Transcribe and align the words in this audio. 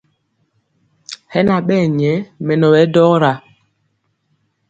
Hɛ 1.31 1.39
na 1.47 1.55
ɓɛɛ 1.67 1.85
nyɛ 1.97 2.13
mɛnɔ 2.45 2.67
ɓɛ 2.73 2.81
dɔra. 2.93 3.31